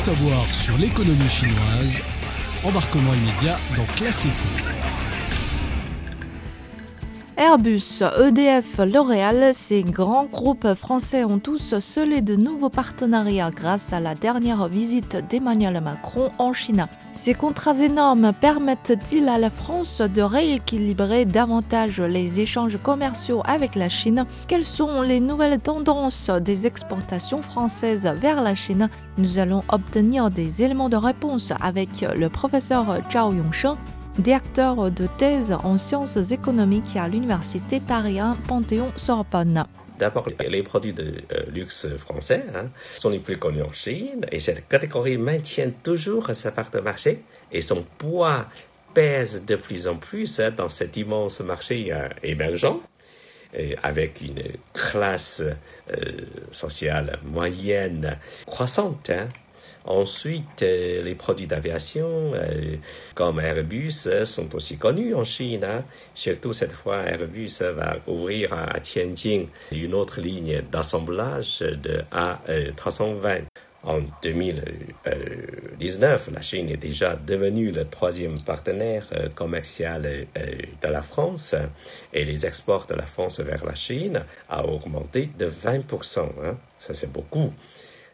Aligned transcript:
savoir 0.00 0.46
sur 0.46 0.78
l'économie 0.78 1.28
chinoise, 1.28 2.00
embarquement 2.64 3.12
immédiat 3.12 3.58
dans 3.76 3.84
Classico. 3.96 4.32
Airbus, 7.40 8.02
EDF, 8.22 8.80
L'Oréal, 8.80 9.54
ces 9.54 9.82
grands 9.82 10.26
groupes 10.26 10.74
français 10.74 11.24
ont 11.24 11.38
tous 11.38 11.78
scellé 11.78 12.20
de 12.20 12.36
nouveaux 12.36 12.68
partenariats 12.68 13.50
grâce 13.50 13.94
à 13.94 13.98
la 13.98 14.14
dernière 14.14 14.68
visite 14.68 15.16
d'Emmanuel 15.30 15.80
Macron 15.80 16.32
en 16.36 16.52
Chine. 16.52 16.86
Ces 17.14 17.32
contrats 17.32 17.78
énormes 17.78 18.34
permettent-ils 18.38 19.26
à 19.26 19.38
la 19.38 19.48
France 19.48 20.02
de 20.02 20.20
rééquilibrer 20.20 21.24
davantage 21.24 22.02
les 22.02 22.40
échanges 22.40 22.76
commerciaux 22.76 23.40
avec 23.46 23.74
la 23.74 23.88
Chine? 23.88 24.26
Quelles 24.46 24.66
sont 24.66 25.00
les 25.00 25.20
nouvelles 25.20 25.60
tendances 25.60 26.28
des 26.28 26.66
exportations 26.66 27.40
françaises 27.40 28.06
vers 28.20 28.42
la 28.42 28.54
Chine? 28.54 28.90
Nous 29.16 29.38
allons 29.38 29.64
obtenir 29.70 30.28
des 30.28 30.62
éléments 30.62 30.90
de 30.90 30.96
réponse 30.96 31.54
avec 31.62 32.02
le 32.02 32.28
professeur 32.28 32.98
Zhao 33.10 33.32
Yongsheng 33.32 33.78
directeur 34.20 34.90
de 34.90 35.06
thèse 35.18 35.52
en 35.64 35.78
sciences 35.78 36.30
économiques 36.30 36.96
à 36.96 37.08
l'université 37.08 37.80
Paris 37.80 38.20
1 38.20 38.36
Panthéon-Sorbonne. 38.46 39.64
D'abord, 39.98 40.28
les 40.40 40.62
produits 40.62 40.92
de 40.92 41.22
euh, 41.32 41.44
luxe 41.50 41.86
français 41.96 42.44
hein, 42.54 42.68
sont 42.96 43.10
les 43.10 43.18
plus 43.18 43.36
connus 43.36 43.62
en 43.62 43.72
Chine 43.72 44.24
et 44.32 44.40
cette 44.40 44.66
catégorie 44.68 45.18
maintient 45.18 45.70
toujours 45.82 46.30
sa 46.34 46.52
part 46.52 46.70
de 46.70 46.80
marché 46.80 47.22
et 47.52 47.60
son 47.60 47.84
poids 47.98 48.46
pèse 48.94 49.44
de 49.44 49.56
plus 49.56 49.86
en 49.86 49.96
plus 49.96 50.40
hein, 50.40 50.52
dans 50.56 50.68
cet 50.68 50.96
immense 50.96 51.40
marché 51.40 51.92
euh, 51.92 52.08
émergent 52.22 52.80
avec 53.82 54.20
une 54.20 54.42
classe 54.72 55.42
euh, 55.42 56.12
sociale 56.52 57.18
moyenne 57.24 58.16
croissante. 58.46 59.10
Hein. 59.10 59.28
Ensuite, 59.86 60.62
euh, 60.62 61.02
les 61.02 61.14
produits 61.14 61.46
d'aviation 61.46 62.32
euh, 62.34 62.76
comme 63.14 63.40
Airbus 63.40 64.06
euh, 64.06 64.26
sont 64.26 64.54
aussi 64.54 64.76
connus 64.76 65.14
en 65.14 65.24
Chine. 65.24 65.64
Hein. 65.64 65.84
Surtout 66.14 66.52
cette 66.52 66.72
fois, 66.72 67.06
Airbus 67.06 67.60
va 67.60 67.96
ouvrir 68.06 68.52
à 68.52 68.78
Tianjin 68.80 69.46
une 69.72 69.94
autre 69.94 70.20
ligne 70.20 70.60
d'assemblage 70.70 71.60
de 71.60 72.02
A320. 72.12 73.44
En 73.82 74.00
2019, 74.22 76.32
la 76.34 76.42
Chine 76.42 76.68
est 76.68 76.76
déjà 76.76 77.16
devenue 77.16 77.72
le 77.72 77.86
troisième 77.86 78.38
partenaire 78.38 79.06
commercial 79.34 80.02
de 80.02 80.86
la 80.86 81.00
France 81.00 81.54
et 82.12 82.26
les 82.26 82.44
exports 82.44 82.84
de 82.84 82.94
la 82.94 83.06
France 83.06 83.40
vers 83.40 83.64
la 83.64 83.74
Chine 83.74 84.22
a 84.50 84.66
augmenté 84.66 85.30
de 85.38 85.46
20%. 85.46 86.28
Hein. 86.44 86.58
Ça, 86.78 86.92
c'est 86.92 87.10
beaucoup 87.10 87.54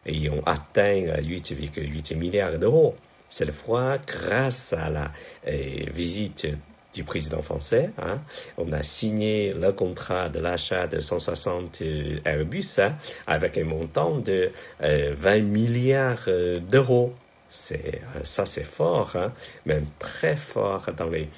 et 0.07 0.29
ont 0.29 0.41
atteint 0.45 1.17
8,8 1.21 2.15
milliards 2.15 2.57
d'euros. 2.57 2.95
Cette 3.29 3.51
fois, 3.51 3.97
grâce 3.97 4.73
à 4.73 4.89
la 4.89 5.11
euh, 5.47 5.51
visite 5.91 6.47
du 6.93 7.03
président 7.03 7.41
français, 7.41 7.89
hein, 8.01 8.19
on 8.57 8.71
a 8.71 8.83
signé 8.83 9.53
le 9.53 9.71
contrat 9.73 10.29
de 10.29 10.39
l'achat 10.39 10.87
de 10.87 10.99
160 10.99 11.81
euh, 11.81 12.19
Airbus 12.23 12.79
hein, 12.79 12.95
avec 13.27 13.57
un 13.57 13.65
montant 13.65 14.17
de 14.17 14.51
20 14.79 14.85
euh, 14.85 15.41
milliards 15.41 16.29
d'euros. 16.61 17.13
C'est 17.49 18.01
ça, 18.23 18.45
c'est 18.45 18.65
fort, 18.65 19.15
hein, 19.15 19.31
même 19.65 19.85
très 19.99 20.35
fort 20.35 20.87
dans 20.97 21.09
les 21.09 21.29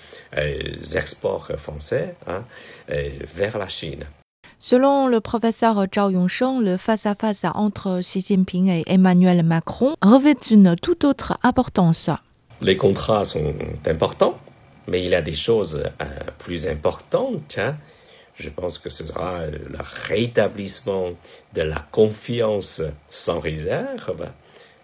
exports 0.96 1.52
français 1.58 2.16
vers 2.88 3.60
la 3.60 3.68
Chine. 3.68 4.06
Selon 4.62 5.08
le 5.08 5.22
professeur 5.22 5.86
Zhao 5.90 6.10
Yongsheng, 6.10 6.60
le 6.60 6.76
face-à-face 6.76 7.46
entre 7.56 8.02
Xi 8.02 8.20
Jinping 8.20 8.68
et 8.68 8.84
Emmanuel 8.88 9.42
Macron 9.42 9.96
revêt 10.02 10.36
une 10.52 10.76
toute 10.76 11.06
autre 11.06 11.38
importance. 11.44 12.10
Les 12.62 12.76
contrats 12.76 13.24
sont 13.24 13.54
importants, 13.86 14.38
mais 14.86 15.02
il 15.02 15.08
y 15.08 15.16
a 15.16 15.22
des 15.22 15.34
choses 15.34 15.82
euh, 16.02 16.06
plus 16.40 16.68
importantes. 16.68 17.56
Hein. 17.58 17.78
Je 18.36 18.50
pense 18.50 18.80
que 18.80 18.90
ce 18.90 19.08
sera 19.08 19.44
euh, 19.44 19.52
le 19.52 19.78
rétablissement 19.80 21.12
de 21.54 21.62
la 21.62 21.80
confiance 21.80 22.82
sans 23.08 23.40
réserve 23.40 24.28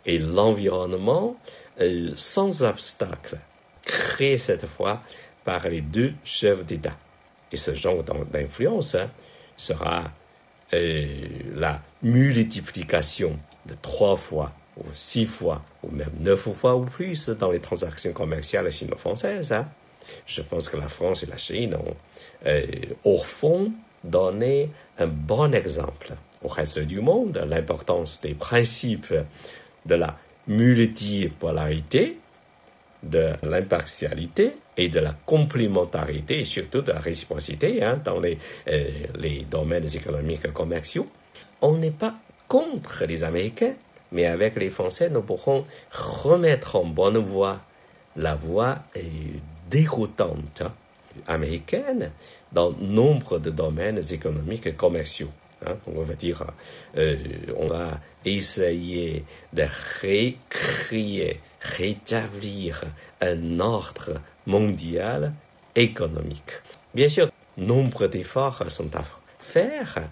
et 0.06 0.20
l'environnement 0.20 1.36
euh, 1.82 2.14
sans 2.16 2.64
obstacle, 2.64 3.40
créé 3.84 4.38
cette 4.38 4.68
fois 4.68 5.02
par 5.44 5.68
les 5.68 5.82
deux 5.82 6.14
chefs 6.24 6.66
d'État. 6.66 6.96
Et 7.52 7.58
ce 7.58 7.76
genre 7.76 8.04
d'influence, 8.04 8.96
hein, 8.96 9.10
sera 9.58 10.12
euh, 10.74 11.28
la 11.56 11.82
multiplication 12.04 13.40
de 13.66 13.76
trois 13.82 14.16
fois 14.16 14.52
ou 14.78 14.84
six 14.94 15.26
fois 15.26 15.64
ou 15.84 15.92
même 15.92 16.12
neuf 16.20 16.50
fois 16.54 16.76
ou 16.76 16.86
plus 16.86 17.30
dans 17.30 17.52
les 17.52 17.60
transactions 17.60 18.14
commerciales 18.14 18.72
sino-françaises. 18.72 19.52
Hein. 19.54 19.68
Je 20.26 20.42
pense 20.42 20.70
que 20.70 20.78
la 20.78 20.90
France 20.90 21.24
et 21.24 21.28
la 21.28 21.38
Chine 21.38 21.76
ont, 21.76 21.96
euh, 22.46 22.66
au 23.04 23.18
fond, 23.18 23.72
donné 24.04 24.70
un 25.00 25.08
bon 25.08 25.54
exemple 25.54 26.14
au 26.44 26.48
reste 26.48 26.80
du 26.80 27.02
monde, 27.02 27.44
l'importance 27.48 28.22
des 28.22 28.36
principes 28.36 29.14
de 29.86 29.96
la 29.96 30.18
multipolarité, 30.48 32.20
de 33.02 33.34
l'impartialité 33.42 34.56
et 34.78 34.90
de 34.90 35.00
la 35.00 35.14
complémentarité 35.26 36.40
et 36.42 36.46
surtout 36.46 36.82
de 36.82 36.92
la 36.92 37.00
réciprocité 37.00 37.84
hein, 37.84 38.00
dans 38.04 38.20
les, 38.20 38.38
euh, 38.68 38.90
les 39.16 39.46
domaines 39.50 39.88
économiques 39.94 40.46
et 40.46 40.52
commerciaux. 40.52 41.08
On 41.62 41.78
n'est 41.78 41.92
pas 41.92 42.16
contre 42.48 43.06
les 43.06 43.24
Américains, 43.24 43.74
mais 44.12 44.26
avec 44.26 44.56
les 44.56 44.70
Français, 44.70 45.10
nous 45.10 45.22
pourrons 45.22 45.66
remettre 45.92 46.76
en 46.76 46.86
bonne 46.86 47.18
voie 47.18 47.62
la 48.16 48.36
voie 48.36 48.80
euh, 48.98 49.02
déroutante 49.70 50.62
hein, 50.62 50.74
américaine 51.28 52.12
dans 52.52 52.72
nombre 52.72 53.40
de 53.40 53.50
domaines 53.50 54.02
économiques 54.12 54.68
et 54.68 54.74
commerciaux. 54.74 55.32
Hein. 55.66 55.78
on 55.88 56.02
va 56.02 56.14
dire, 56.16 56.44
euh, 56.98 57.18
on 57.58 57.68
va 57.68 58.00
essayer 58.26 59.24
de 59.54 59.66
récréer, 60.02 61.40
rétablir 61.62 62.84
un 63.22 63.60
ordre 63.60 64.22
mondial 64.46 65.34
économique. 65.76 66.52
Bien 66.94 67.10
sûr, 67.10 67.30
nombre 67.58 68.08
d'efforts 68.08 68.70
sont 68.70 68.96
à 68.96 69.04
faire 69.40 70.10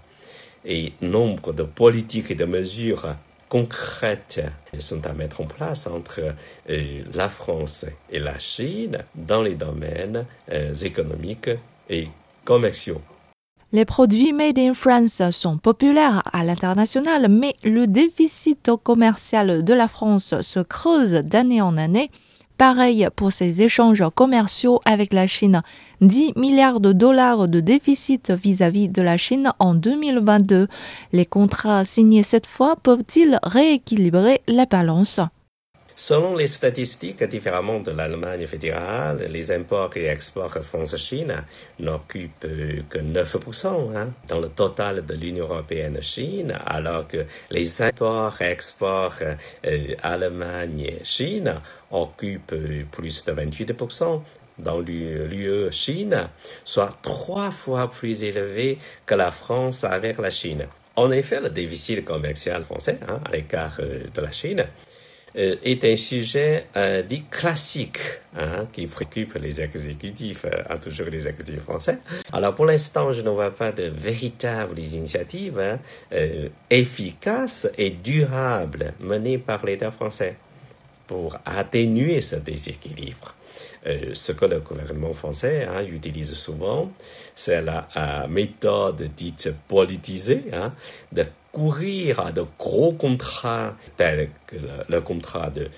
et 0.65 0.93
nombre 1.01 1.53
de 1.53 1.63
politiques 1.63 2.31
et 2.31 2.35
de 2.35 2.45
mesures 2.45 3.15
concrètes 3.53 4.41
sont 4.79 5.05
à 5.05 5.13
mettre 5.13 5.41
en 5.41 5.45
place 5.45 5.85
entre 5.85 6.33
euh, 6.71 7.03
la 7.13 7.29
France 7.29 7.85
et 8.09 8.17
la 8.17 8.39
Chine 8.39 8.97
dans 9.13 9.43
les 9.43 9.53
domaines 9.53 10.25
euh, 10.51 10.73
économiques 10.73 11.51
et 11.87 12.07
commerciaux. 12.43 12.99
Les 13.71 13.85
produits 13.85 14.33
made 14.33 14.57
in 14.57 14.73
France 14.73 15.21
sont 15.29 15.57
populaires 15.57 16.23
à 16.31 16.43
l'international, 16.43 17.27
mais 17.29 17.53
le 17.63 17.85
déficit 17.85 18.71
commercial 18.83 19.63
de 19.63 19.73
la 19.73 19.87
France 19.87 20.41
se 20.41 20.59
creuse 20.59 21.13
d'année 21.13 21.61
en 21.61 21.77
année. 21.77 22.09
Pareil 22.65 23.09
pour 23.17 23.33
ses 23.33 23.61
échanges 23.61 24.05
commerciaux 24.15 24.79
avec 24.85 25.11
la 25.11 25.27
Chine. 25.27 25.63
10 25.99 26.31
milliards 26.37 26.79
de 26.79 26.93
dollars 26.93 27.49
de 27.49 27.59
déficit 27.59 28.31
vis-à-vis 28.31 28.87
de 28.87 29.01
la 29.01 29.17
Chine 29.17 29.51
en 29.59 29.73
2022. 29.73 30.69
Les 31.11 31.25
contrats 31.25 31.83
signés 31.83 32.23
cette 32.23 32.47
fois 32.47 32.77
peuvent-ils 32.81 33.37
rééquilibrer 33.43 34.43
la 34.47 34.65
balance? 34.65 35.19
Selon 35.95 36.35
les 36.35 36.47
statistiques, 36.47 37.23
différemment 37.23 37.79
de 37.79 37.91
l'Allemagne 37.91 38.47
fédérale, 38.47 39.27
les 39.29 39.51
imports 39.51 39.95
et 39.95 40.05
exports 40.05 40.57
France-Chine 40.63 41.43
n'occupent 41.79 42.47
que 42.89 42.97
9% 42.97 43.95
hein, 43.95 44.09
dans 44.27 44.39
le 44.39 44.49
total 44.49 45.05
de 45.05 45.13
l'Union 45.13 45.45
européenne-Chine, 45.45 46.57
alors 46.65 47.07
que 47.07 47.25
les 47.51 47.81
imports 47.83 48.41
et 48.41 48.45
exports 48.45 49.19
euh, 49.21 49.87
Allemagne-Chine 50.01 51.61
occupent 51.91 52.55
plus 52.91 53.23
de 53.25 53.31
28% 53.31 54.21
dans 54.57 54.79
l'UE-Chine, 54.79 56.29
soit 56.63 56.97
trois 57.03 57.51
fois 57.51 57.89
plus 57.89 58.23
élevé 58.23 58.79
que 59.05 59.15
la 59.15 59.31
France 59.31 59.83
avec 59.83 60.17
la 60.17 60.31
Chine. 60.31 60.65
En 60.95 61.11
effet, 61.11 61.39
le 61.39 61.49
déficit 61.49 62.05
commercial 62.05 62.63
français, 62.63 62.99
hein, 63.07 63.19
à 63.25 63.31
l'écart 63.31 63.77
euh, 63.79 64.03
de 64.13 64.21
la 64.21 64.31
Chine, 64.31 64.65
est 65.35 65.83
un 65.83 65.95
sujet 65.95 66.67
euh, 66.75 67.01
dit 67.01 67.23
classique 67.29 67.99
hein, 68.37 68.67
qui 68.71 68.87
préoccupe 68.87 69.35
les 69.35 69.61
exécutifs, 69.61 70.45
euh, 70.45 70.77
toujours 70.77 71.07
les 71.07 71.27
exécutifs 71.27 71.61
français. 71.61 71.97
Alors 72.31 72.55
pour 72.55 72.65
l'instant, 72.65 73.11
je 73.13 73.21
ne 73.21 73.29
vois 73.29 73.51
pas 73.51 73.71
de 73.71 73.83
véritables 73.83 74.79
initiatives 74.79 75.59
hein, 75.59 75.79
euh, 76.11 76.49
efficaces 76.69 77.67
et 77.77 77.89
durables 77.89 78.93
menées 79.01 79.37
par 79.37 79.65
l'État 79.65 79.91
français 79.91 80.35
pour 81.07 81.37
atténuer 81.45 82.21
ce 82.21 82.35
déséquilibre. 82.35 83.35
Ce 84.13 84.31
que 84.31 84.45
le 84.45 84.59
gouvernement 84.59 85.13
français 85.13 85.65
hein, 85.65 85.83
utilise 85.83 86.33
souvent, 86.33 86.91
c'est 87.35 87.61
la 87.61 88.27
méthode 88.29 89.09
dite 89.15 89.53
politisée 89.67 90.45
hein, 90.53 90.73
de 91.11 91.25
courir 91.51 92.19
à 92.19 92.31
de 92.31 92.45
gros 92.57 92.93
contrats 92.93 93.75
tels 93.97 94.29
que 94.47 94.55
le, 94.87 95.01
contrat 95.01 95.49
de 95.49 95.69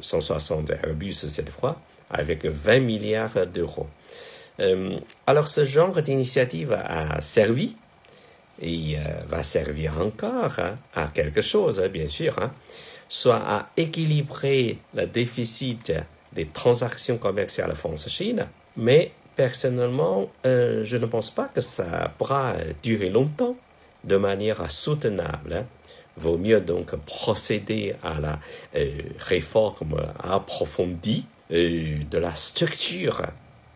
160 0.00 0.70
Airbus 0.70 1.12
cette 1.12 1.50
fois, 1.50 1.80
avec 2.10 2.44
20 2.44 2.80
milliards 2.80 3.46
d'euros. 3.46 3.88
alors 5.26 5.48
ce 5.48 5.64
genre 5.64 6.00
d'initiative 6.02 6.72
a 6.72 7.20
servi 7.20 7.76
et 8.60 8.96
va 9.28 9.42
servir 9.42 10.00
encore 10.00 10.58
hein, 10.58 10.76
à 10.94 11.08
quelque 11.08 11.42
chose, 11.42 11.80
bien 11.92 12.06
sûr 12.06 12.36
soit 13.08 13.36
à 13.36 13.70
équilibrer 13.76 14.78
le 14.94 15.06
déficit 15.06 15.92
des 16.32 16.46
transactions 16.46 17.18
commerciales 17.18 17.74
France-Chine, 17.74 18.46
mais 18.76 19.12
personnellement, 19.38 20.28
euh, 20.46 20.84
je 20.84 20.96
ne 20.96 21.06
pense 21.06 21.30
pas 21.30 21.48
que 21.54 21.60
ça 21.60 22.12
pourra 22.18 22.56
durer 22.82 23.08
longtemps 23.08 23.56
de 24.02 24.16
manière 24.16 24.68
soutenable. 24.68 25.52
Hein. 25.52 25.66
Vaut 26.16 26.36
mieux 26.36 26.60
donc 26.60 26.96
procéder 27.06 27.94
à 28.02 28.18
la 28.18 28.40
euh, 28.74 28.90
réforme 29.20 30.12
approfondie 30.18 31.24
euh, 31.52 31.98
de 32.10 32.18
la 32.18 32.34
structure 32.34 33.22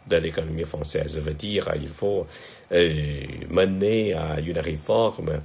de 0.09 0.17
l'économie 0.17 0.65
française. 0.65 1.15
Ça 1.15 1.21
veut 1.21 1.35
dire 1.35 1.73
il 1.81 1.89
faut 1.89 2.27
mener 2.73 4.15
à 4.15 4.41
une 4.41 4.59
réforme 4.59 5.43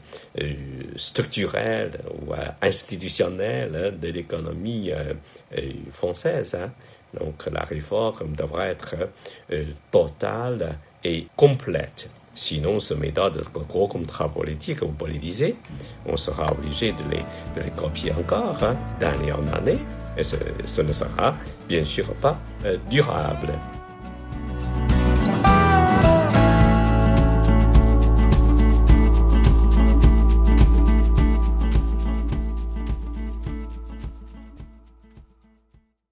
structurelle 0.96 1.92
ou 2.22 2.34
institutionnelle 2.62 3.94
de 4.02 4.08
l'économie 4.08 4.92
française. 5.92 6.56
Hein. 6.56 6.72
Donc 7.20 7.48
la 7.52 7.64
réforme 7.64 8.36
devrait 8.36 8.70
être 8.70 8.96
totale 9.92 10.78
et 11.04 11.28
complète. 11.36 12.10
Sinon, 12.36 12.80
ce 12.80 12.94
méthode 12.94 13.38
de 13.38 13.60
gros 13.68 13.88
contrat 13.88 14.30
politique 14.30 14.84
ou 14.84 14.90
politisé, 14.90 15.56
on 16.06 16.18
sera 16.18 16.46
obligé 16.52 16.92
de 16.92 17.10
les, 17.10 17.24
de 17.56 17.66
les 17.66 17.72
copier 17.72 18.12
encore 18.12 18.64
hein, 18.64 18.76
d'année 19.00 19.32
en 19.32 19.48
année, 19.54 19.80
et 20.16 20.24
ce, 20.24 20.36
ce, 20.66 20.84
ne 20.84 20.94
sera 20.94 21.36
bien 21.68 21.84
sûr 21.84 22.14
pas 22.16 22.38
durable. 22.92 23.50